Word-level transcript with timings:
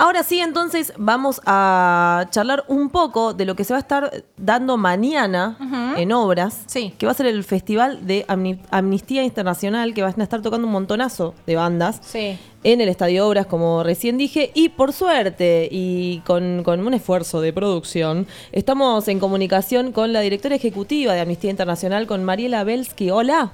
Ahora 0.00 0.22
sí, 0.22 0.38
entonces 0.38 0.92
vamos 0.96 1.40
a 1.44 2.26
charlar 2.30 2.62
un 2.68 2.88
poco 2.88 3.34
de 3.34 3.44
lo 3.44 3.56
que 3.56 3.64
se 3.64 3.72
va 3.72 3.78
a 3.78 3.80
estar 3.80 4.24
dando 4.36 4.76
mañana 4.76 5.56
en 5.96 6.12
obras, 6.12 6.62
Sí. 6.66 6.94
que 6.96 7.04
va 7.06 7.10
a 7.10 7.14
ser 7.16 7.26
el 7.26 7.42
Festival 7.42 8.06
de 8.06 8.24
Amni- 8.28 8.60
Amnistía 8.70 9.24
Internacional, 9.24 9.94
que 9.94 10.02
van 10.02 10.14
a 10.16 10.22
estar 10.22 10.40
tocando 10.40 10.68
un 10.68 10.72
montonazo 10.72 11.34
de 11.48 11.56
bandas 11.56 11.98
Sí. 12.04 12.38
en 12.62 12.80
el 12.80 12.88
Estadio 12.88 13.26
Obras, 13.26 13.46
como 13.46 13.82
recién 13.82 14.18
dije, 14.18 14.52
y 14.54 14.68
por 14.68 14.92
suerte 14.92 15.68
y 15.68 16.20
con, 16.20 16.62
con 16.62 16.78
un 16.86 16.94
esfuerzo 16.94 17.40
de 17.40 17.52
producción, 17.52 18.28
estamos 18.52 19.08
en 19.08 19.18
comunicación 19.18 19.90
con 19.90 20.12
la 20.12 20.20
directora 20.20 20.54
ejecutiva 20.54 21.12
de 21.14 21.22
Amnistía 21.22 21.50
Internacional, 21.50 22.06
con 22.06 22.22
Mariela 22.22 22.62
Belsky. 22.62 23.10
Hola. 23.10 23.50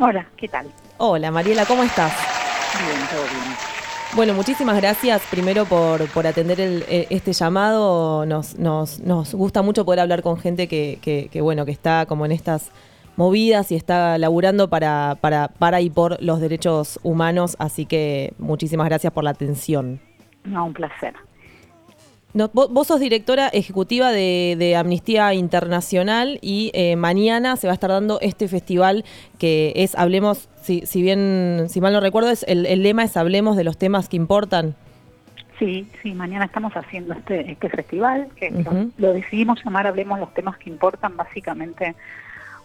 Hola, 0.00 0.28
¿qué 0.36 0.48
tal? 0.48 0.66
Hola, 0.96 1.30
Mariela, 1.30 1.64
¿cómo 1.66 1.84
estás? 1.84 2.12
Bien, 2.84 3.00
todo 3.10 3.22
bien. 3.22 3.77
Bueno, 4.16 4.34
muchísimas 4.34 4.76
gracias 4.76 5.22
primero 5.30 5.64
por, 5.64 6.08
por 6.10 6.26
atender 6.26 6.60
el- 6.60 6.84
eh, 6.88 7.06
este 7.10 7.32
llamado. 7.32 8.26
Nos, 8.26 8.58
nos, 8.58 9.00
nos 9.00 9.34
gusta 9.34 9.62
mucho 9.62 9.84
poder 9.84 10.00
hablar 10.00 10.22
con 10.22 10.38
gente 10.38 10.66
que, 10.66 10.98
que- 11.02 11.40
bueno, 11.40 11.64
que 11.64 11.70
está 11.72 12.06
como 12.06 12.24
en 12.26 12.32
estas 12.32 12.70
movidas 13.16 13.70
y 13.70 13.76
está 13.76 14.16
laburando 14.18 14.68
para, 14.70 15.16
para, 15.20 15.48
para 15.48 15.80
y 15.80 15.90
por 15.90 16.20
los 16.22 16.40
derechos 16.40 16.98
humanos. 17.02 17.54
Así 17.58 17.84
que 17.86 18.32
muchísimas 18.38 18.88
gracias 18.88 19.12
por 19.12 19.24
la 19.24 19.30
atención. 19.30 20.00
No, 20.44 20.66
un 20.66 20.72
placer. 20.72 21.14
No, 22.38 22.48
vos, 22.52 22.72
vos 22.72 22.86
sos 22.86 23.00
directora 23.00 23.48
ejecutiva 23.48 24.12
de, 24.12 24.54
de 24.56 24.76
Amnistía 24.76 25.34
Internacional 25.34 26.38
y 26.40 26.70
eh, 26.72 26.94
mañana 26.94 27.56
se 27.56 27.66
va 27.66 27.72
a 27.72 27.74
estar 27.74 27.90
dando 27.90 28.20
este 28.20 28.46
festival 28.46 29.04
que 29.40 29.72
es 29.74 29.96
Hablemos, 29.96 30.48
si, 30.62 30.82
si 30.86 31.02
bien, 31.02 31.64
si 31.68 31.80
mal 31.80 31.92
no 31.92 31.98
recuerdo, 31.98 32.30
es 32.30 32.44
el, 32.46 32.64
el 32.66 32.84
lema 32.84 33.02
es 33.02 33.16
Hablemos 33.16 33.56
de 33.56 33.64
los 33.64 33.76
temas 33.76 34.08
que 34.08 34.14
importan. 34.14 34.76
Sí, 35.58 35.88
sí, 36.00 36.12
mañana 36.12 36.44
estamos 36.44 36.72
haciendo 36.76 37.12
este, 37.14 37.50
este 37.50 37.70
festival, 37.70 38.28
que 38.36 38.52
lo- 38.98 39.12
decidimos 39.12 39.58
llamar 39.64 39.88
Hablemos 39.88 40.20
los 40.20 40.32
temas 40.32 40.56
que 40.58 40.70
importan, 40.70 41.16
básicamente, 41.16 41.96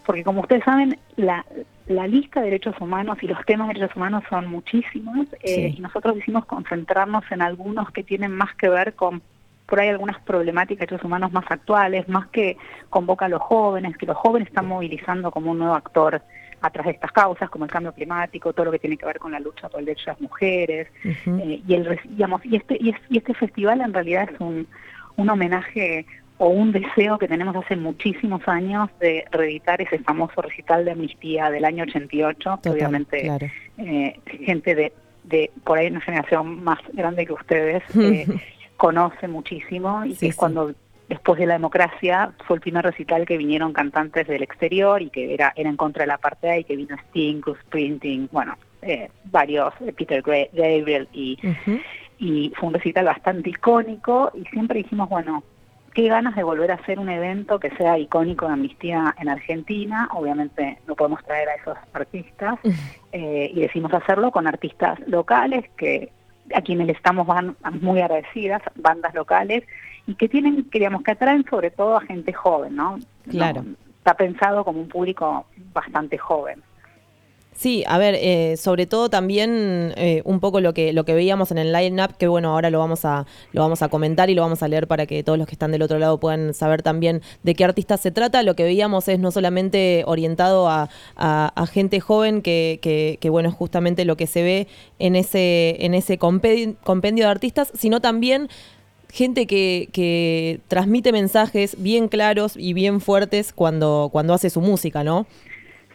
porque 0.05 0.23
como 0.23 0.41
ustedes 0.41 0.63
saben, 0.65 0.99
la, 1.15 1.43
la 1.87 2.05
lista 2.05 2.41
de 2.41 2.45
derechos 2.51 2.75
humanos 2.79 3.17
y 3.23 3.25
los 3.27 3.43
temas 3.47 3.69
de 3.69 3.73
derechos 3.73 3.97
humanos 3.97 4.23
son 4.29 4.45
muchísimos, 4.51 5.25
eh, 5.41 5.71
Sí. 5.71 5.75
y 5.79 5.81
nosotros 5.81 6.13
decidimos 6.13 6.45
concentrarnos 6.45 7.23
en 7.31 7.41
algunos 7.41 7.89
que 7.89 8.03
tienen 8.03 8.29
más 8.33 8.53
que 8.55 8.69
ver 8.69 8.93
con, 8.93 9.23
por 9.65 9.79
ahí 9.79 9.89
algunas 9.89 10.19
problemáticas 10.21 10.81
de 10.81 10.85
derechos 10.87 11.05
humanos 11.05 11.31
más 11.31 11.45
actuales, 11.49 12.07
más 12.09 12.27
que 12.27 12.57
convoca 12.89 13.25
a 13.25 13.29
los 13.29 13.41
jóvenes, 13.41 13.97
que 13.97 14.05
los 14.05 14.17
jóvenes 14.17 14.47
están 14.49 14.67
movilizando 14.67 15.31
como 15.31 15.51
un 15.51 15.59
nuevo 15.59 15.75
actor 15.75 16.21
atrás 16.61 16.85
de 16.85 16.91
estas 16.93 17.11
causas, 17.11 17.49
como 17.49 17.65
el 17.65 17.71
cambio 17.71 17.91
climático, 17.93 18.53
todo 18.53 18.65
lo 18.67 18.71
que 18.71 18.79
tiene 18.79 18.97
que 18.97 19.05
ver 19.05 19.19
con 19.19 19.31
la 19.33 19.39
lucha 19.39 19.67
por 19.69 19.79
el 19.81 19.85
derecho 19.85 20.05
de 20.05 20.11
las 20.13 20.21
mujeres, 20.21 20.87
eh, 21.03 21.61
y 21.67 21.73
el 21.73 21.99
digamos 22.09 22.45
y 22.45 22.55
este 22.55 22.77
y, 22.79 22.89
es- 22.89 23.01
y 23.09 23.17
este 23.17 23.33
festival 23.33 23.81
en 23.81 23.93
realidad 23.93 24.29
es 24.33 24.39
un, 24.39 24.67
un 25.17 25.29
homenaje 25.29 26.05
o 26.37 26.47
un 26.47 26.71
deseo 26.71 27.17
que 27.17 27.27
tenemos 27.27 27.55
hace 27.55 27.75
muchísimos 27.75 28.41
años 28.47 28.89
de 28.99 29.25
reeditar 29.31 29.81
ese 29.81 29.99
famoso 29.99 30.41
recital 30.41 30.83
de 30.85 30.91
amnistía 30.91 31.49
del 31.51 31.63
año 31.65 31.83
88 31.83 32.35
que 32.35 32.69
Total, 32.69 32.71
obviamente 32.73 33.21
claro. 33.21 33.47
eh, 33.77 34.19
gente 34.45 34.73
de, 34.75 34.93
de 35.25 35.51
por 35.63 35.77
ahí 35.77 35.87
una 35.87 36.01
generación 36.01 36.63
más 36.63 36.79
grande 36.93 37.25
que 37.25 37.33
ustedes 37.33 37.83
eh, 37.97 38.25
conoce 38.83 39.29
muchísimo 39.29 40.03
y 40.03 40.11
Sí, 40.13 40.19
que 40.19 40.25
es 40.27 40.35
sí. 40.35 40.37
cuando 40.39 40.73
después 41.07 41.39
de 41.39 41.45
la 41.45 41.53
democracia 41.53 42.33
fue 42.45 42.57
el 42.57 42.61
primer 42.61 42.83
recital 42.83 43.25
que 43.25 43.37
vinieron 43.37 43.71
cantantes 43.71 44.27
del 44.27 44.43
exterior 44.43 45.01
y 45.01 45.09
que 45.09 45.33
era, 45.33 45.53
era 45.55 45.69
en 45.69 45.77
contra 45.77 46.03
de 46.03 46.07
la 46.07 46.15
apartheid 46.15 46.59
y 46.59 46.63
que 46.65 46.75
vino 46.75 46.97
Sting, 46.97 47.39
Bruce 47.39 47.61
Springsteen, 47.61 48.27
bueno, 48.33 48.57
eh, 48.81 49.09
varios, 49.31 49.73
eh, 49.79 49.93
Peter 49.93 50.21
Gabriel 50.21 51.07
y, 51.13 51.39
y 52.19 52.51
fue 52.57 52.67
un 52.67 52.73
recital 52.73 53.05
bastante 53.05 53.51
icónico 53.51 54.31
y 54.33 54.43
siempre 54.49 54.79
dijimos, 54.79 55.07
bueno, 55.07 55.43
qué 55.93 56.09
ganas 56.09 56.35
de 56.35 56.43
volver 56.43 56.69
a 56.71 56.75
hacer 56.75 56.99
un 56.99 57.07
evento 57.07 57.61
que 57.61 57.69
sea 57.77 57.97
icónico 57.97 58.47
de 58.47 58.53
Amnistía 58.53 59.15
en 59.17 59.29
Argentina, 59.29 60.09
obviamente 60.11 60.79
no 60.87 60.95
podemos 60.95 61.23
traer 61.23 61.47
a 61.47 61.55
esos 61.55 61.77
artistas 61.93 62.59
eh, 63.13 63.49
y 63.55 63.61
decidimos 63.61 63.93
hacerlo 63.93 64.29
con 64.31 64.45
artistas 64.45 64.99
locales 65.07 65.63
que 65.77 66.11
a 66.53 66.61
quienes 66.61 66.87
le 66.87 66.93
estamos 66.93 67.25
van- 67.27 67.55
muy 67.81 68.01
agradecidas, 68.01 68.61
bandas 68.75 69.13
locales 69.13 69.63
y 70.07 70.15
que 70.15 70.27
tienen, 70.27 70.65
queríamos 70.69 71.03
que 71.03 71.11
atraen 71.11 71.45
sobre 71.49 71.71
todo 71.71 71.97
a 71.97 72.01
gente 72.01 72.33
joven, 72.33 72.75
¿no? 72.75 72.99
Claro. 73.29 73.63
No, 73.63 73.75
está 73.97 74.15
pensado 74.15 74.65
como 74.65 74.81
un 74.81 74.87
público 74.89 75.45
bastante 75.73 76.17
joven. 76.17 76.61
Sí, 77.55 77.83
a 77.87 77.97
ver, 77.99 78.15
eh, 78.19 78.57
sobre 78.57 78.87
todo 78.87 79.09
también 79.09 79.93
eh, 79.95 80.21
un 80.25 80.39
poco 80.39 80.59
lo 80.59 80.73
que 80.73 80.91
lo 80.91 81.05
que 81.05 81.13
veíamos 81.13 81.51
en 81.51 81.59
el 81.59 81.71
line-up, 81.71 82.17
que 82.17 82.27
bueno, 82.27 82.49
ahora 82.51 82.69
lo 82.71 82.79
vamos 82.79 83.05
a 83.05 83.25
lo 83.51 83.61
vamos 83.61 83.81
a 83.83 83.89
comentar 83.89 84.29
y 84.29 84.35
lo 84.35 84.41
vamos 84.41 84.63
a 84.63 84.67
leer 84.67 84.87
para 84.87 85.05
que 85.05 85.23
todos 85.23 85.37
los 85.37 85.47
que 85.47 85.53
están 85.53 85.71
del 85.71 85.83
otro 85.83 85.99
lado 85.99 86.19
puedan 86.19 86.53
saber 86.55 86.81
también 86.81 87.21
de 87.43 87.53
qué 87.53 87.63
artista 87.63 87.97
se 87.97 88.11
trata. 88.11 88.41
Lo 88.43 88.55
que 88.55 88.63
veíamos 88.63 89.07
es 89.07 89.19
no 89.19 89.31
solamente 89.31 90.03
orientado 90.07 90.67
a, 90.67 90.89
a- 91.15 91.53
a 91.55 91.67
gente 91.67 91.99
joven, 91.99 92.41
que, 92.41 92.79
que- 92.81 93.17
que, 93.21 93.29
bueno, 93.29 93.49
es 93.49 93.55
justamente 93.55 94.03
lo 94.03 94.17
que 94.17 94.25
se 94.27 94.41
ve 94.41 94.67
en 94.99 95.15
ese, 95.15 95.77
en 95.85 95.93
ese 95.93 96.17
compendio, 96.17 97.25
de 97.25 97.31
artistas, 97.31 97.71
sino 97.77 98.01
también 98.01 98.49
gente 99.11 99.45
que, 99.45 99.89
que 99.93 100.59
transmite 100.67 101.11
mensajes 101.11 101.75
bien 101.79 102.07
claros 102.07 102.55
y 102.57 102.73
bien 102.73 102.99
fuertes 102.99 103.53
cuando, 103.53 104.09
cuando 104.11 104.33
hace 104.33 104.49
su 104.49 104.59
música, 104.59 105.03
¿no? 105.03 105.27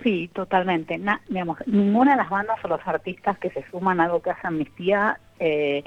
Sí, 0.03 0.31
totalmente. 0.33 0.97
Na- 0.99 1.21
digamos, 1.29 1.59
ninguna 1.67 2.13
de 2.13 2.19
las 2.19 2.31
bandas 2.31 2.59
o 2.65 2.69
los 2.69 2.81
artistas 2.87 3.39
que 3.39 3.51
se 3.51 3.65
suman 3.71 4.01
a 4.01 4.05
algo 4.05 4.23
que 4.23 4.31
hace 4.31 4.47
Amnistía 4.47 5.19
eh, 5.41 5.83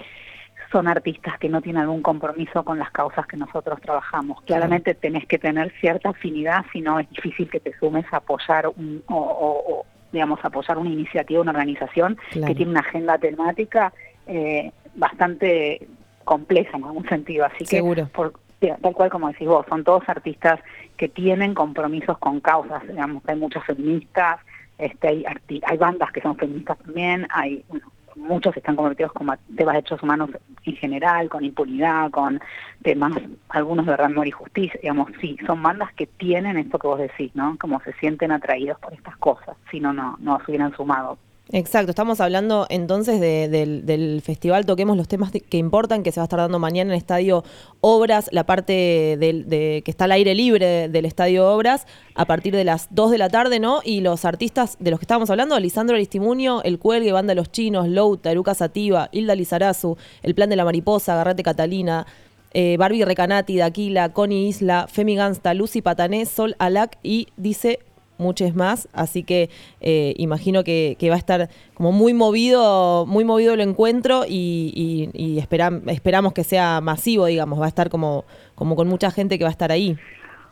son 0.72 0.88
artistas 0.88 1.38
que 1.39 1.49
no 1.49 1.61
tienen 1.61 1.81
algún 1.83 2.01
compromiso 2.01 2.63
con 2.63 2.79
las 2.79 2.91
causas 2.91 3.25
que 3.27 3.38
nosotros 3.38 3.79
trabajamos. 3.81 4.41
Claramente 4.44 4.94
tenés 4.95 5.25
que 5.27 5.38
tener 5.38 5.72
cierta 5.81 6.09
afinidad, 6.09 6.66
si 6.72 6.81
no 6.81 6.99
es 6.99 7.09
difícil 7.09 7.49
que 7.49 7.59
te 7.59 7.73
sumes 7.77 8.05
a 8.11 8.17
apoyar 8.17 8.67
un, 8.67 9.03
o, 9.07 9.16
o- 9.16 9.73
o, 9.79 9.85
digamos, 10.11 10.39
apoyar 10.43 10.78
una 10.78 10.89
iniciativa, 10.89 11.41
una 11.41 11.51
organización 11.51 12.17
Claro. 12.31 12.47
que 12.47 12.55
tiene 12.55 12.72
una 12.72 12.81
agenda 12.81 13.17
temática 13.17 13.93
eh, 14.28 14.72
bastante 14.95 15.88
compleja 16.23 16.78
en 16.78 16.83
algún 16.85 17.07
sentido. 17.09 17.45
Así 17.45 17.66
Seguro. 17.66 18.05
que, 18.05 18.11
por, 18.11 18.33
tal 18.81 18.94
cual 18.94 19.09
como 19.09 19.27
decís 19.27 19.47
vos, 19.47 19.66
son 19.67 19.83
todos 19.83 20.07
artistas 20.07 20.59
que 20.97 21.09
tienen 21.09 21.53
compromisos 21.53 22.17
con 22.19 22.39
causas, 22.39 22.88
digamos, 22.88 23.23
hay 23.27 23.35
muchas 23.35 23.66
feministas, 23.66 24.39
este, 24.77 25.07
hay, 25.07 25.25
hay 25.63 25.77
bandas 25.77 26.11
que 26.11 26.22
son 26.22 26.35
feministas 26.38 26.77
también, 26.79 27.27
hay 27.31 27.63
bueno, 27.67 27.88
muchos 28.16 28.55
están 28.55 28.75
convertidos 28.75 29.13
con 29.13 29.25
ma- 29.27 29.38
temas 29.55 29.57
de 29.57 29.66
derechos 29.66 30.03
humanos 30.03 30.29
en 30.66 30.75
general, 30.75 31.29
con 31.29 31.44
impunidad, 31.44 32.11
con 32.11 32.39
temas, 32.83 33.13
algunos 33.49 33.85
de 33.85 33.94
amor 33.94 34.27
y 34.27 34.31
justicia, 34.31 34.79
digamos, 34.81 35.09
sí, 35.19 35.38
son 35.45 35.61
bandas 35.63 35.91
que 35.93 36.07
tienen 36.07 36.57
esto 36.57 36.78
que 36.78 36.88
vos 36.88 36.99
decís, 36.99 37.31
¿no? 37.35 37.57
Como 37.59 37.79
se 37.81 37.93
sienten 37.93 38.31
atraídos 38.31 38.79
por 38.79 38.93
estas 38.93 39.17
cosas, 39.17 39.55
si 39.69 39.79
no, 39.79 39.93
no, 39.93 40.17
no 40.19 40.38
se 40.39 40.51
hubieran 40.51 40.75
sumado. 40.75 41.17
Exacto, 41.53 41.89
estamos 41.89 42.22
hablando 42.22 42.66
entonces 42.69 43.19
de- 43.19 43.50
del, 43.50 44.22
festival 44.22 44.66
Toquemos 44.66 44.95
los 44.95 45.09
temas 45.09 45.34
de- 45.34 45.41
que 45.41 45.57
importan, 45.57 46.01
que 46.01 46.13
se 46.13 46.22
va 46.22 46.23
a 46.23 46.25
estar 46.25 46.39
dando 46.39 46.59
mañana 46.59 46.89
en 46.89 46.91
el 46.94 46.97
Estadio 46.97 47.44
Obras, 47.81 48.29
la 48.31 48.45
parte 48.45 49.17
del, 49.19 49.50
de, 49.50 49.81
que 49.84 49.91
está 49.91 50.06
al 50.06 50.13
aire 50.13 50.34
libre 50.34 50.88
del 50.88 51.03
Estadio 51.06 51.50
Obras, 51.53 51.88
a 52.16 52.23
partir 52.23 52.56
de 52.56 52.63
las 52.63 52.88
2 52.91 53.11
de 53.11 53.17
la 53.17 53.28
tarde, 53.29 53.59
¿no? 53.59 53.81
Y 53.84 54.00
los 54.00 54.23
artistas 54.23 54.78
de 54.79 54.91
los 54.91 55.00
que 55.00 55.03
estábamos 55.03 55.29
hablando, 55.29 55.59
Lisandro 55.59 55.95
Aristimunio, 55.97 56.63
El 56.63 56.79
Cuelgue, 56.79 57.11
Banda 57.11 57.35
Los 57.35 57.51
Chinos, 57.51 57.90
Louta, 57.90 58.31
Eruca 58.31 58.53
Sativa, 58.53 59.09
Hilda 59.11 59.35
Lizarazu, 59.35 59.97
El 60.23 60.35
Plan 60.35 60.50
de 60.50 60.56
la 60.56 60.63
Mariposa, 60.63 61.16
Garrete 61.16 61.44
Catalina, 61.44 62.06
eh, 62.53 62.78
Barbie 62.78 63.03
Recanati, 63.03 63.57
Daquila, 63.57 64.13
Connie 64.13 64.47
Isla, 64.47 64.88
Femi 64.90 65.16
Gansta, 65.16 65.53
Lucy 65.53 65.81
Patané, 65.81 66.25
Sol 66.25 66.56
Alac 66.59 66.97
y 67.03 67.28
dice 67.35 67.79
muchos 68.21 68.55
más, 68.55 68.87
así 68.93 69.23
que 69.23 69.49
eh, 69.81 70.13
imagino 70.17 70.63
que, 70.63 70.95
que 70.99 71.09
va 71.09 71.15
a 71.15 71.19
estar 71.19 71.49
como 71.73 71.91
muy 71.91 72.13
movido, 72.13 73.05
muy 73.05 73.25
movido 73.25 73.53
el 73.53 73.61
encuentro 73.61 74.23
y, 74.27 75.09
y- 75.13 75.35
y 75.35 75.39
esperam- 75.39 75.81
esperamos 75.91 76.31
que 76.33 76.43
sea 76.43 76.79
masivo, 76.81 77.25
digamos, 77.25 77.59
va 77.59 77.66
a 77.66 77.69
estar 77.69 77.90
como, 77.90 78.23
como 78.55 78.75
con 78.75 78.87
mucha 78.87 79.11
gente 79.11 79.37
que 79.37 79.43
va 79.43 79.49
a 79.49 79.51
estar 79.51 79.72
ahí. 79.72 79.97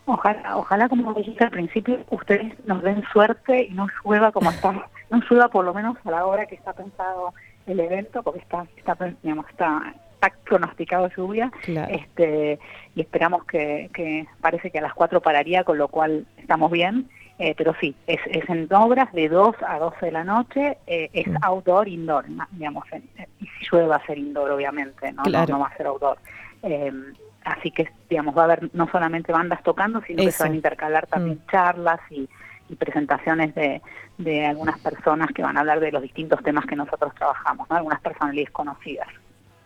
Ojalá, 0.05 0.57
ojalá 0.57 0.89
como 0.89 1.13
dijiste 1.13 1.44
al 1.44 1.51
principio, 1.51 1.99
ustedes 2.09 2.53
nos 2.65 2.81
den 2.81 3.03
suerte 3.13 3.67
y 3.69 3.73
no 3.73 3.88
llueva 4.03 4.31
como 4.31 4.49
está, 4.49 4.71
no 5.11 5.21
llueva 5.29 5.49
por 5.49 5.63
lo 5.63 5.73
menos 5.73 5.97
a 6.03 6.09
la 6.11 6.25
hora 6.25 6.47
que 6.47 6.55
está 6.55 6.73
pensado 6.73 7.33
el 7.67 7.79
evento, 7.79 8.23
porque 8.23 8.39
está, 8.39 8.65
está, 8.75 8.97
digamos, 9.21 9.45
está, 9.51 9.94
está 10.15 10.33
pronosticado 10.45 11.09
lluvia, 11.15 11.51
Claro. 11.61 11.94
este, 11.94 12.57
y 12.95 13.01
esperamos 13.01 13.44
que, 13.45 13.91
que 13.94 14.25
parece 14.41 14.71
que 14.71 14.79
a 14.79 14.81
las 14.81 14.95
4 14.95 15.21
pararía, 15.21 15.63
con 15.63 15.77
lo 15.77 15.88
cual 15.89 16.25
estamos 16.39 16.71
bien, 16.71 17.07
eh, 17.39 17.56
pero 17.57 17.74
sí, 17.80 17.95
es, 18.06 18.19
es 18.27 18.47
en 18.50 18.68
obras 18.74 19.12
de 19.13 19.30
2 19.30 19.56
a 19.65 19.80
12 19.80 20.06
de 20.07 20.12
la 20.12 20.24
noche, 20.24 20.77
eh, 20.86 21.09
es 21.13 21.27
Mm. 21.27 21.38
outdoor, 21.41 21.88
indoor, 21.88 22.25
digamos, 22.51 22.83
y 23.39 23.45
si 23.45 23.65
llueve 23.71 23.88
va 23.88 23.95
a 23.95 24.06
ser 24.06 24.18
indoor, 24.18 24.51
obviamente, 24.51 25.12
no, 25.13 25.24
no, 25.24 25.30
Claro. 25.30 25.53
no 25.53 25.59
va 25.62 25.68
a 25.68 25.77
ser 25.77 25.88
outdoor. 25.88 26.18
Eh, 26.63 26.91
así 27.45 27.71
que, 27.71 27.89
digamos, 28.09 28.38
va 28.38 28.41
a 28.41 28.45
haber 28.45 28.69
no 28.75 28.88
solamente 28.91 29.31
bandas 29.31 29.63
tocando, 29.63 30.01
sino 30.06 30.21
que 30.24 30.31
se 30.31 30.44
van 30.44 30.51
a 30.51 30.56
intercalar 30.56 31.07
también 31.07 31.38
Mm. 31.38 31.50
charlas 31.50 32.00
y, 32.09 32.30
y 32.68 32.75
presentaciones 32.75 33.56
de, 33.56 33.81
de 34.18 34.45
algunas 34.45 34.77
personas 34.80 35.30
que 35.33 35.42
van 35.42 35.56
a 35.57 35.62
hablar 35.62 35.80
de 35.80 35.92
los 35.92 36.01
distintos 36.01 36.44
temas 36.44 36.65
que 36.65 36.75
nosotros 36.75 37.15
trabajamos, 37.15 37.69
¿no? 37.69 37.77
algunas 37.77 38.01
personalidades 38.01 38.51
conocidas. 38.51 39.07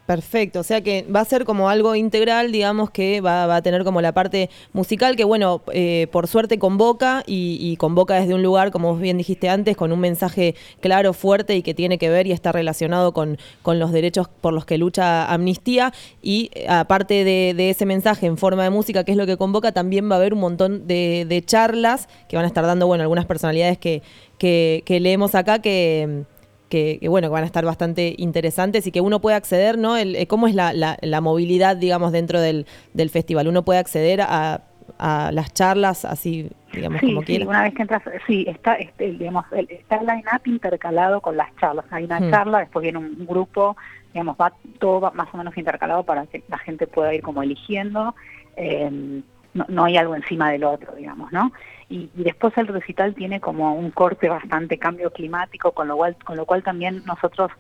Perfecto, 0.06 0.60
o 0.60 0.64
sea 0.64 0.82
que 0.82 1.04
va 1.04 1.22
a 1.22 1.26
ser 1.26 1.46
como 1.46 1.70
algo 1.70 1.96
integral, 1.96 2.52
digamos 2.52 2.90
que 2.90 3.22
va, 3.22 3.56
a 3.56 3.62
tener 3.62 3.86
como 3.86 4.02
la 4.02 4.12
parte 4.12 4.50
musical 4.74 5.16
que, 5.16 5.24
bueno, 5.24 5.62
eh, 5.72 6.08
por 6.12 6.28
suerte 6.28 6.60
convoca 6.60 7.24
y, 7.26 7.78
convoca 7.78 8.16
desde 8.16 8.34
un 8.34 8.44
lugar, 8.44 8.72
como 8.72 8.98
bien 8.98 9.18
dijiste 9.18 9.48
antes, 9.48 9.78
con 9.78 9.94
un 9.94 10.02
mensaje 10.02 10.56
claro, 10.82 11.14
fuerte 11.14 11.56
y 11.56 11.62
que 11.62 11.74
tiene 11.74 11.98
que 11.98 12.10
ver 12.10 12.28
y 12.28 12.34
está 12.34 12.52
relacionado 12.52 13.14
con, 13.14 13.38
con 13.62 13.80
los 13.80 13.94
derechos 13.94 14.28
por 14.28 14.52
los 14.52 14.66
que 14.66 14.78
lucha 14.78 15.32
Amnistía. 15.32 15.94
Y 16.22 16.52
eh, 16.54 16.68
aparte 16.68 17.24
de, 17.24 17.70
ese 17.70 17.86
mensaje 17.86 18.26
en 18.26 18.38
forma 18.38 18.66
de 18.66 18.72
música, 18.72 19.06
que 19.06 19.14
es 19.14 19.18
lo 19.18 19.26
que 19.26 19.38
convoca, 19.38 19.72
también 19.72 20.12
va 20.12 20.16
a 20.16 20.18
haber 20.18 20.34
un 20.34 20.42
montón 20.42 20.86
de, 20.86 21.44
charlas 21.46 22.10
que 22.28 22.36
van 22.36 22.44
a 22.44 22.48
estar 22.50 22.66
dando, 22.66 22.88
bueno, 22.88 23.04
algunas 23.04 23.26
personalidades 23.26 23.78
que, 23.78 24.02
que, 24.38 24.84
que 24.86 25.00
leemos 25.00 25.34
acá 25.34 25.60
que 25.60 26.26
que, 26.74 27.08
bueno, 27.08 27.28
que 27.28 27.34
van 27.34 27.44
a 27.44 27.46
estar 27.46 27.64
bastante 27.64 28.16
interesantes 28.18 28.88
y 28.88 28.92
que 28.92 29.00
uno 29.00 29.22
puede 29.22 29.36
acceder, 29.36 29.78
¿no? 29.78 29.96
El, 29.96 30.16
eh, 30.16 30.26
¿Cómo 30.26 30.48
es 30.48 30.56
la, 30.56 30.74
la, 30.74 31.22
movilidad, 31.22 31.78
digamos, 31.78 32.12
dentro 32.12 32.42
del, 32.42 32.66
del 32.96 33.12
festival? 33.12 33.48
¿Uno 33.48 33.64
puede 33.64 33.78
acceder 33.78 34.22
a, 34.22 34.62
a 34.98 35.32
las 35.32 35.54
charlas 35.54 36.04
así, 36.04 36.50
digamos, 36.74 37.00
como 37.00 37.20
sí, 37.20 37.26
quiera? 37.28 37.46
una 37.46 37.62
vez 37.62 37.76
que 37.76 37.84
entras, 37.84 38.02
sí, 38.26 38.46
está, 38.48 38.74
este, 38.74 39.12
digamos, 39.12 39.46
el, 39.52 39.70
está 39.70 39.98
el 39.98 40.08
line-up 40.08 40.42
intercalado 40.46 41.22
con 41.22 41.38
las 41.38 41.56
charlas. 41.58 41.86
Hay 41.92 42.06
una 42.06 42.20
hmm. 42.20 42.32
charla, 42.32 42.60
después 42.60 42.82
viene 42.82 42.98
un 42.98 43.28
grupo, 43.28 43.78
digamos, 44.12 44.36
va 44.42 44.52
todo 44.80 45.12
más 45.14 45.28
o 45.32 45.38
menos 45.38 45.56
intercalado 45.56 46.04
para 46.04 46.26
que 46.26 46.42
la 46.48 46.58
gente 46.58 46.88
pueda 46.88 47.14
ir 47.14 47.22
como 47.22 47.44
eligiendo. 47.44 48.16
Eh, 48.56 49.22
no, 49.54 49.66
no 49.68 49.86
hay 49.86 49.98
algo 49.98 50.16
encima 50.16 50.52
del 50.52 50.64
otro, 50.64 50.94
digamos, 50.96 51.32
¿no? 51.32 51.52
Y, 51.90 52.10
después 52.16 52.58
el 52.58 52.68
recital 52.68 53.14
tiene 53.14 53.40
como 53.40 53.76
un 53.76 53.92
corte 53.92 54.30
bastante 54.30 54.78
cambio 54.78 55.12
climático, 55.12 55.72
con 55.72 55.88
lo 55.88 55.96
cual, 55.98 56.16
con 56.24 56.38
lo 56.38 56.46
cual 56.46 56.64
también 56.64 57.04
nosotros, 57.06 57.52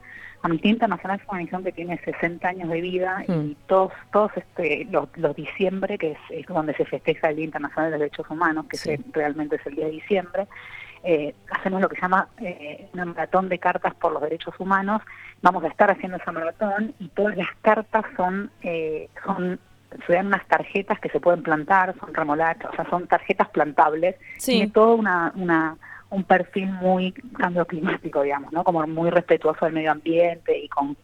Amnistía 0.41 0.71
Internacional 0.71 1.19
es 1.19 1.23
una 1.23 1.31
organización 1.33 1.63
que 1.63 1.71
tiene 1.71 1.97
60 1.99 2.47
años 2.47 2.69
de 2.69 2.81
vida 2.81 3.23
y 3.27 3.31
mm. 3.31 3.55
todos, 3.67 3.93
todos 4.11 4.31
este, 4.35 4.85
los, 4.89 5.07
los 5.17 5.35
diciembre, 5.35 5.97
que 5.97 6.17
es, 6.29 6.45
donde 6.47 6.73
se 6.73 6.85
festeja 6.85 7.29
el 7.29 7.37
Día 7.37 7.45
Internacional 7.45 7.91
de 7.91 7.97
los 7.97 7.99
Derechos 7.99 8.29
Humanos, 8.29 8.65
que 8.67 8.99
realmente 9.11 9.57
es 9.57 9.65
el 9.65 9.75
día 9.75 9.85
de 9.85 9.91
diciembre, 9.91 10.47
eh, 11.05 11.35
hacemos 11.51 11.81
lo 11.81 11.89
que 11.89 11.95
se 11.95 12.01
llama 12.01 12.29
eh, 12.39 12.87
una 12.93 13.05
maratón 13.05 13.49
de 13.49 13.59
cartas 13.59 13.93
por 13.95 14.13
los 14.13 14.21
derechos 14.21 14.53
humanos. 14.57 15.01
Vamos 15.41 15.63
a 15.65 15.67
estar 15.67 15.91
haciendo 15.91 16.17
esa 16.17 16.31
maratón 16.31 16.95
y 16.97 17.09
todas 17.09 17.35
las 17.35 17.49
cartas 17.61 18.05
son, 18.15 18.49
eh, 18.61 19.09
son 19.25 19.59
se 20.05 20.13
dan 20.13 20.27
unas 20.27 20.45
tarjetas 20.47 20.99
que 20.99 21.09
se 21.09 21.19
pueden 21.19 21.43
plantar, 21.43 21.95
son 21.99 22.13
remolachas, 22.13 22.71
o 22.71 22.75
sea, 22.75 22.89
son 22.89 23.07
tarjetas 23.07 23.49
plantables. 23.49 24.15
Tiene 24.43 24.69
todo 24.69 24.95
una, 24.95 25.31
una, 25.35 25.77
un 26.09 26.23
perfil 26.23 26.71
muy 26.71 27.11
cambio 27.11 27.65
climático, 27.65 28.21
digamos, 28.21 28.51
¿no? 28.51 28.63
Como 28.63 28.85
muy 28.87 29.09
respetuoso 29.09 29.65
del 29.65 29.73
medio 29.73 29.91
ambiente 29.91 30.57
y 30.57 30.67
con, 30.67 30.95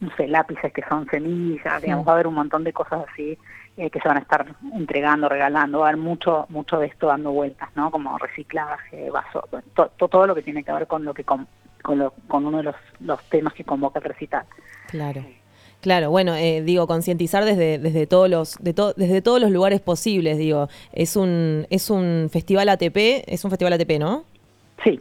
no 0.00 0.10
sé, 0.16 0.28
lápices 0.28 0.72
que 0.72 0.82
son 0.88 1.06
semillas, 1.10 1.82
digamos, 1.82 2.06
va 2.06 2.12
a 2.12 2.14
haber 2.14 2.26
un 2.26 2.34
montón 2.34 2.64
de 2.64 2.72
cosas 2.72 3.04
así 3.10 3.38
eh, 3.76 3.90
que 3.90 4.00
se 4.00 4.08
van 4.08 4.16
a 4.16 4.20
estar 4.20 4.46
entregando, 4.74 5.28
regalando, 5.28 5.78
va 5.80 5.86
a 5.86 5.88
haber 5.90 6.00
mucho, 6.00 6.46
mucho 6.48 6.78
de 6.78 6.86
esto 6.88 7.06
dando 7.06 7.32
vueltas, 7.32 7.68
¿no? 7.76 7.90
Como 7.90 8.18
reciclaje, 8.18 9.10
vaso, 9.10 9.48
todo 9.96 10.26
lo 10.26 10.34
que 10.34 10.42
tiene 10.42 10.64
que 10.64 10.72
ver 10.72 10.86
con 10.86 11.04
lo 11.04 11.14
que 11.14 11.24
con, 11.24 11.46
con, 11.82 11.98
lo, 11.98 12.12
con 12.26 12.44
uno 12.44 12.58
de 12.58 12.64
los, 12.64 12.76
los 13.00 13.22
temas 13.28 13.54
que 13.54 13.64
convoca 13.64 14.00
el 14.00 14.04
recital. 14.04 14.44
Claro. 14.88 15.22
Claro, 15.80 16.10
bueno, 16.10 16.34
eh, 16.34 16.62
digo, 16.62 16.86
concientizar 16.88 17.44
desde, 17.44 17.78
desde 17.78 18.06
todos 18.06 18.28
los, 18.28 18.56
de 18.60 18.74
desde 18.96 19.22
todos 19.22 19.40
los 19.40 19.50
lugares 19.50 19.80
posibles, 19.80 20.36
digo. 20.36 20.68
Es 20.92 21.14
un, 21.14 21.66
es 21.70 21.88
un 21.88 22.28
festival 22.32 22.68
ATP, 22.68 23.24
es 23.26 23.44
un 23.44 23.50
festival 23.50 23.74
ATP, 23.74 23.98
¿no? 24.00 24.24
Sí. 24.82 25.00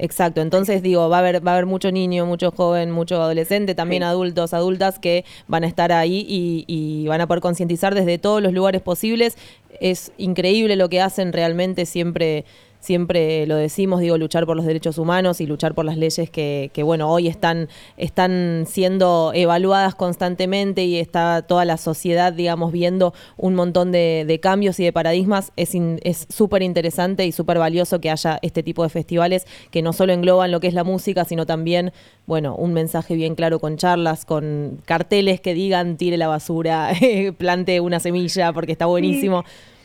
Exacto, 0.00 0.40
entonces 0.40 0.80
digo, 0.80 1.08
va 1.08 1.16
a 1.16 1.18
haber, 1.18 1.44
va 1.44 1.50
a 1.50 1.54
haber 1.54 1.66
mucho 1.66 1.90
niño, 1.90 2.24
mucho 2.24 2.52
joven, 2.52 2.92
mucho 2.92 3.20
adolescente, 3.20 3.74
también 3.74 4.04
adultos, 4.04 4.54
adultas 4.54 5.00
que 5.00 5.24
van 5.48 5.64
a 5.64 5.66
estar 5.66 5.90
ahí 5.90 6.24
y, 6.28 6.64
y 6.68 7.08
van 7.08 7.20
a 7.20 7.26
poder 7.26 7.42
concientizar 7.42 7.96
desde 7.96 8.16
todos 8.16 8.40
los 8.40 8.52
lugares 8.52 8.80
posibles. 8.80 9.36
Es 9.80 10.12
increíble 10.16 10.76
lo 10.76 10.88
que 10.88 11.00
hacen 11.00 11.32
realmente 11.32 11.84
siempre 11.84 12.44
siempre 12.80 13.46
lo 13.46 13.56
decimos, 13.56 14.00
digo, 14.00 14.16
luchar 14.18 14.46
por 14.46 14.56
los 14.56 14.64
derechos 14.64 14.98
humanos 14.98 15.40
y 15.40 15.46
luchar 15.46 15.74
por 15.74 15.84
las 15.84 15.96
leyes 15.96 16.30
que, 16.30 16.70
que, 16.72 16.82
bueno, 16.82 17.10
hoy 17.10 17.28
están, 17.28 17.68
están 17.96 18.64
siendo 18.66 19.32
evaluadas 19.34 19.94
constantemente 19.94 20.84
y 20.84 20.98
está 20.98 21.42
toda 21.42 21.64
la 21.64 21.76
sociedad, 21.76 22.32
digamos, 22.32 22.72
viendo 22.72 23.14
un 23.36 23.54
montón 23.54 23.92
de, 23.92 24.38
cambios 24.42 24.78
y 24.80 24.84
de 24.84 24.92
paradigmas. 24.92 25.52
Es 25.56 26.26
súper 26.28 26.62
interesante 26.62 27.26
y 27.26 27.32
súper 27.32 27.58
valioso 27.58 28.00
que 28.00 28.10
haya 28.10 28.38
este 28.42 28.62
tipo 28.62 28.82
de 28.82 28.88
festivales 28.88 29.46
que 29.70 29.82
no 29.82 29.92
solo 29.92 30.12
engloban 30.12 30.50
lo 30.50 30.60
que 30.60 30.68
es 30.68 30.74
la 30.74 30.84
música, 30.84 31.24
sino 31.24 31.46
también, 31.46 31.92
bueno, 32.26 32.54
un 32.54 32.72
mensaje 32.72 33.14
bien 33.14 33.34
claro 33.34 33.58
con 33.58 33.76
charlas, 33.76 34.24
con 34.24 34.80
carteles 34.84 35.40
que 35.40 35.54
digan 35.54 35.96
tire 35.96 36.16
la 36.16 36.28
basura, 36.28 36.92
plante 37.38 37.80
una 37.80 38.00
semilla 38.00 38.52
porque 38.52 38.72
está 38.72 38.86
buenísimo. 38.86 39.42
Sí, 39.42 39.77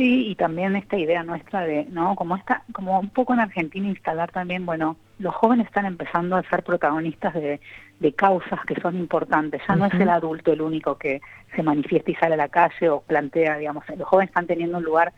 y 0.00 0.34
también 0.34 0.76
esta 0.76 0.96
idea 0.96 1.22
nuestra 1.22 1.62
de, 1.62 1.84
¿no? 1.90 2.16
Como 2.16 2.36
esta, 2.36 2.62
como 2.72 3.00
un 3.00 3.10
poco 3.10 3.34
en 3.34 3.40
Argentina 3.40 3.88
instalar 3.88 4.30
también, 4.30 4.64
bueno, 4.66 4.96
los 5.18 5.34
jóvenes 5.34 5.66
están 5.66 5.86
empezando 5.86 6.36
a 6.36 6.42
ser 6.44 6.62
protagonistas 6.62 7.34
de, 7.34 7.60
de 7.98 8.12
causas 8.12 8.60
que 8.66 8.80
son 8.80 8.96
importantes. 8.96 9.62
Ya 9.68 9.76
no 9.76 9.86
es 9.86 9.94
el 9.94 10.08
adulto 10.08 10.52
el 10.52 10.62
único 10.62 10.96
que 10.96 11.20
se 11.54 11.62
manifiesta 11.62 12.10
y 12.10 12.14
sale 12.14 12.34
a 12.34 12.38
la 12.38 12.48
calle 12.48 12.88
o 12.88 13.00
plantea, 13.00 13.58
digamos, 13.58 13.84
los 13.96 14.08
jóvenes 14.08 14.30
están 14.30 14.46
teniendo 14.46 14.78
un 14.78 14.84
lugar 14.84 15.12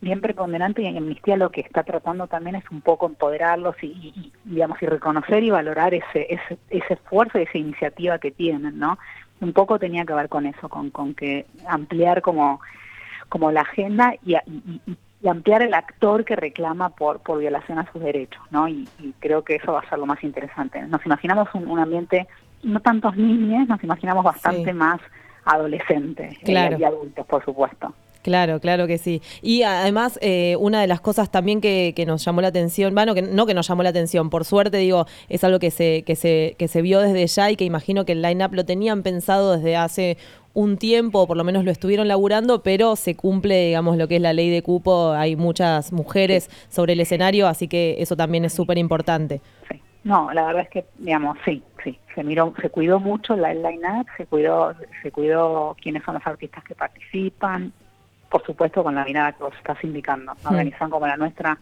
bien 0.00 0.20
preponderante 0.20 0.82
y 0.82 0.86
en 0.86 0.96
Amnistía 0.96 1.36
lo 1.36 1.50
que 1.50 1.60
está 1.60 1.84
tratando 1.84 2.26
también 2.26 2.56
es 2.56 2.64
un 2.70 2.80
poco 2.80 3.06
empoderarlos 3.06 3.76
y, 3.82 4.32
digamos 4.44 4.82
y 4.82 4.86
reconocer 4.86 5.44
y 5.44 5.50
valorar 5.50 5.94
ese, 5.94 6.26
ese, 6.28 6.58
ese 6.70 6.94
esfuerzo 6.94 7.38
y 7.38 7.42
esa 7.42 7.58
iniciativa 7.58 8.18
que 8.18 8.32
tienen, 8.32 8.78
¿no? 8.78 8.98
Un 9.40 9.52
poco 9.52 9.78
tenía 9.78 10.04
que 10.04 10.14
ver 10.14 10.28
con 10.28 10.46
eso, 10.46 10.68
con, 10.68 10.90
con 10.90 11.14
que 11.14 11.46
ampliar 11.66 12.20
como 12.20 12.60
como 13.32 13.50
la 13.50 13.62
agenda 13.62 14.14
y, 14.26 14.34
ampliar 15.26 15.62
el 15.62 15.72
actor 15.72 16.24
que 16.26 16.36
reclama 16.36 16.90
por, 16.90 17.20
por 17.20 17.38
violación 17.38 17.78
a 17.78 17.90
sus 17.90 18.02
derechos, 18.02 18.42
¿no? 18.50 18.68
Y, 18.68 18.86
creo 19.20 19.42
que 19.42 19.54
eso 19.54 19.72
va 19.72 19.80
a 19.80 19.88
ser 19.88 19.98
lo 19.98 20.04
más 20.04 20.22
interesante. 20.22 20.82
Nos 20.82 21.04
imaginamos 21.06 21.48
un, 21.54 21.78
ambiente, 21.78 22.28
no 22.62 22.80
tantos 22.80 23.16
niños, 23.16 23.66
nos 23.68 23.82
imaginamos 23.82 24.22
bastante 24.22 24.74
más 24.74 25.00
adolescentes 25.46 26.34
eh, 26.42 26.76
y 26.78 26.84
adultos, 26.84 27.24
por 27.26 27.42
supuesto. 27.42 27.94
Claro, 28.22 28.60
claro 28.60 28.86
que 28.86 28.98
sí. 28.98 29.22
Y 29.40 29.62
además, 29.62 30.18
eh, 30.22 30.56
una 30.60 30.80
de 30.80 30.86
las 30.86 31.00
cosas 31.00 31.30
también 31.30 31.60
que, 31.60 31.94
nos 32.06 32.24
llamó 32.24 32.42
la 32.42 32.48
atención, 32.48 32.94
bueno, 32.94 33.14
que 33.14 33.22
no 33.22 33.46
que 33.46 33.54
nos 33.54 33.66
llamó 33.66 33.82
la 33.82 33.88
atención, 33.88 34.28
por 34.28 34.44
suerte 34.44 34.76
digo, 34.76 35.06
es 35.30 35.42
algo 35.42 35.58
que 35.58 35.70
se, 35.70 36.02
que 36.02 36.16
se, 36.16 36.54
que 36.58 36.68
se 36.68 36.82
vio 36.82 37.00
desde 37.00 37.26
ya 37.26 37.50
y 37.50 37.56
que 37.56 37.64
imagino 37.64 38.04
que 38.04 38.12
el 38.12 38.22
line-up 38.22 38.52
lo 38.52 38.64
tenían 38.64 39.02
pensado 39.02 39.56
desde 39.56 39.76
hace 39.76 40.18
un 40.54 40.76
tiempo, 40.76 41.26
por 41.26 41.36
lo 41.36 41.44
menos 41.44 41.64
lo 41.64 41.70
estuvieron 41.70 42.08
laburando, 42.08 42.62
pero 42.62 42.96
se 42.96 43.16
cumple, 43.16 43.66
digamos, 43.66 43.96
lo 43.96 44.08
que 44.08 44.16
es 44.16 44.22
la 44.22 44.32
ley 44.32 44.50
de 44.50 44.62
cupo. 44.62 45.12
Hay 45.12 45.36
muchas 45.36 45.92
mujeres 45.92 46.50
sobre 46.68 46.92
el 46.92 47.00
escenario, 47.00 47.48
así 47.48 47.68
que 47.68 47.96
eso 47.98 48.16
también 48.16 48.44
es 48.44 48.52
súper 48.52 48.78
importante. 48.78 49.40
Sí. 49.70 49.80
No, 50.04 50.32
la 50.32 50.46
verdad 50.46 50.62
es 50.62 50.68
que, 50.68 50.84
digamos, 50.98 51.38
sí, 51.44 51.62
sí, 51.84 51.98
se 52.14 52.24
miró, 52.24 52.52
se 52.60 52.70
cuidó 52.70 52.98
mucho 52.98 53.36
la 53.36 53.54
line-up, 53.54 54.06
se 54.16 54.26
cuidó, 54.26 54.74
se 55.00 55.12
cuidó 55.12 55.76
quiénes 55.80 56.02
son 56.02 56.14
los 56.14 56.26
artistas 56.26 56.64
que 56.64 56.74
participan, 56.74 57.72
por 58.28 58.44
supuesto 58.44 58.82
con 58.82 58.96
la 58.96 59.04
mirada 59.04 59.32
que 59.32 59.44
vos 59.44 59.54
estás 59.56 59.82
indicando. 59.84 60.32
Una 60.40 60.50
organización 60.50 60.90
como 60.90 61.06
la 61.06 61.16
nuestra 61.16 61.58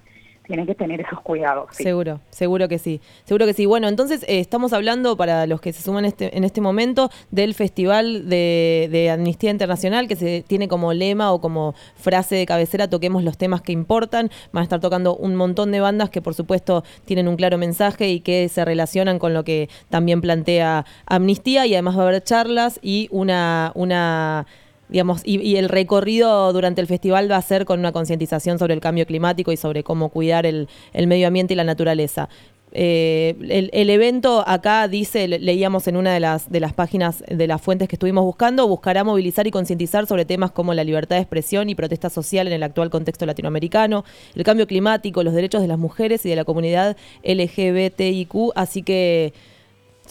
tienen 0.51 0.67
que 0.67 0.75
tener 0.75 1.01
esos 1.01 1.21
cuidados. 1.21 1.69
Seguro, 1.71 2.21
seguro 2.31 2.67
que 2.67 2.81
sí, 2.81 3.01
seguro 3.23 3.47
que 3.47 3.55
sí. 3.55 3.67
Bueno, 3.67 3.87
entonces 3.87 4.25
eh, 4.25 4.41
estamos 4.41 4.73
hablando 4.73 5.17
para 5.17 5.47
los 5.47 5.61
que 5.61 5.73
se 5.73 5.81
suman 5.81 6.05
este, 6.05 6.37
en 6.37 6.43
este 6.43 6.61
momento 6.61 7.09
del 7.31 7.55
Festival 7.55 8.29
de, 8.29 8.89
de, 8.91 9.11
Amnistía 9.11 9.53
Internacional 9.53 10.09
que 10.09 10.17
se 10.17 10.45
tiene 10.45 10.67
como 10.67 10.93
lema 10.93 11.33
o 11.33 11.41
como 11.41 11.77
frase 11.95 12.35
de 12.35 12.47
cabecera, 12.47 12.91
toquemos 12.91 13.23
los 13.23 13.39
temas 13.39 13.63
que 13.63 13.71
importan. 13.71 14.29
Van 14.51 14.63
a 14.63 14.65
estar 14.65 14.81
tocando 14.81 15.15
un 15.15 15.37
montón 15.37 15.71
de 15.71 15.79
bandas 15.79 16.11
que 16.11 16.21
por 16.21 16.35
supuesto 16.35 16.83
tienen 17.05 17.29
un 17.29 17.37
claro 17.37 17.57
mensaje 17.57 18.09
y 18.11 18.19
que 18.19 18.49
se 18.49 18.65
relacionan 18.65 19.21
con 19.21 19.33
lo 19.33 19.45
que 19.45 19.69
también 19.89 20.21
plantea 20.21 20.85
Amnistía 21.07 21.65
y 21.67 21.75
además 21.75 21.97
va 21.97 22.03
a 22.03 22.09
haber 22.09 22.25
charlas 22.25 22.81
y 22.83 23.07
una... 23.13 23.71
una 23.77 24.47
digamos, 24.91 25.23
y, 25.25 25.57
el 25.57 25.69
recorrido 25.69 26.53
durante 26.53 26.81
el 26.81 26.87
festival 26.87 27.31
va 27.31 27.37
a 27.37 27.43
ser 27.43 27.65
con 27.65 27.79
una 27.81 27.93
concientización 27.93 28.59
sobre 28.59 28.75
el 28.75 28.81
cambio 28.81 29.07
climático 29.07 29.53
y 29.53 29.57
sobre 29.57 29.83
cómo 29.85 30.09
cuidar 30.09 30.47
el, 30.47 30.69
medio 31.07 31.27
ambiente 31.27 31.55
y 31.55 31.57
la 31.57 31.65
naturaleza. 31.65 32.29
Eh, 32.73 33.35
el, 33.73 33.91
evento 33.91 34.45
acá 34.47 34.87
dice, 34.87 35.27
leíamos 35.27 35.89
en 35.89 35.97
una 35.97 36.15
de 36.15 36.21
las, 36.21 36.51
de 36.51 36.61
las 36.61 36.73
páginas 36.73 37.25
de 37.27 37.47
las 37.49 37.61
fuentes 37.61 37.89
que 37.89 37.97
estuvimos 37.97 38.25
buscando, 38.25 38.69
buscará 38.69 39.03
movilizar 39.03 39.47
y 39.47 39.51
concientizar 39.51 40.07
sobre 40.07 40.25
temas 40.25 40.53
como 40.53 40.73
la 40.73 40.85
libertad 40.85 41.17
de 41.17 41.23
expresión 41.23 41.69
y 41.69 41.75
protesta 41.75 42.11
social 42.11 42.47
en 42.47 42.53
el 42.53 42.63
actual 42.63 42.91
contexto 42.91 43.27
latinoamericano, 43.27 44.05
el 44.37 44.45
cambio 44.45 44.69
climático, 44.69 45.25
los 45.25 45.35
derechos 45.35 45.63
de 45.63 45.69
las 45.69 45.79
mujeres 45.79 46.25
y 46.27 46.29
de 46.29 46.37
la 46.37 46.45
comunidad 46.45 46.97
LGBTIQ, 47.25 48.53
así 48.55 48.83
que 48.83 49.33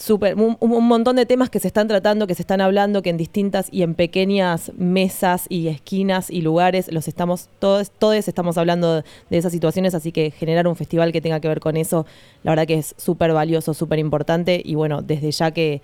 Super, 0.00 0.34
un, 0.34 0.56
montón 0.88 1.16
de 1.16 1.26
temas 1.26 1.50
que 1.50 1.60
se 1.60 1.68
están 1.68 1.86
tratando, 1.86 2.26
que 2.26 2.34
se 2.34 2.40
están 2.40 2.62
hablando, 2.62 3.02
que 3.02 3.10
en 3.10 3.18
distintas 3.18 3.68
y 3.70 3.82
en 3.82 3.94
pequeñas 3.94 4.72
mesas 4.78 5.44
y 5.50 5.68
esquinas 5.68 6.30
y 6.30 6.40
lugares 6.40 6.90
los 6.90 7.06
estamos, 7.06 7.50
todos, 7.58 7.90
todos 7.90 8.26
estamos 8.26 8.56
hablando 8.56 9.02
de 9.02 9.04
esas 9.36 9.52
situaciones, 9.52 9.94
así 9.94 10.10
que 10.10 10.30
generar 10.30 10.66
un 10.66 10.74
festival 10.74 11.12
que 11.12 11.20
tenga 11.20 11.38
que 11.40 11.48
ver 11.48 11.60
con 11.60 11.76
eso, 11.76 12.06
la 12.44 12.52
verdad 12.52 12.66
que 12.66 12.78
es 12.78 12.94
súper 12.96 13.34
valioso, 13.34 13.74
súper 13.74 13.98
importante 13.98 14.62
y 14.64 14.74
bueno, 14.74 15.02
desde 15.02 15.30
ya 15.32 15.50
que, 15.50 15.82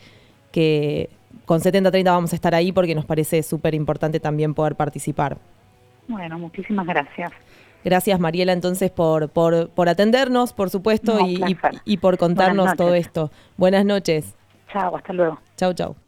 que 0.50 1.10
con 1.44 1.60
70-30 1.60 2.04
vamos 2.04 2.32
a 2.32 2.36
estar 2.36 2.54
ahí 2.54 2.72
porque 2.72 2.94
nos 2.94 3.04
parece 3.04 3.42
súper 3.42 3.74
importante 3.74 4.18
también 4.18 4.54
poder 4.54 4.76
participar. 4.76 5.36
Bueno, 6.08 6.38
muchísimas 6.38 6.86
gracias. 6.86 7.32
Gracias 7.86 8.18
Mariela 8.18 8.52
entonces 8.52 8.90
por, 8.90 9.28
por, 9.28 9.70
por 9.70 9.88
atendernos, 9.88 10.52
por 10.52 10.70
supuesto, 10.70 11.20
y, 11.20 11.40
y, 11.84 11.98
por 11.98 12.18
contarnos 12.18 12.74
todo 12.74 12.94
esto. 12.94 13.30
Buenas 13.56 13.84
noches. 13.84 14.34
Chao, 14.72 14.96
hasta 14.96 15.12
luego. 15.12 15.38
Chao, 15.56 15.72
chao. 15.72 16.05